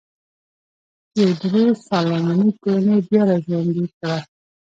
تیوودروس 1.11 1.77
سالومونیک 1.87 2.55
کورنۍ 2.63 2.97
بیا 3.07 3.23
را 3.27 3.37
ژوندی 3.45 3.85
کړه. 3.97 4.17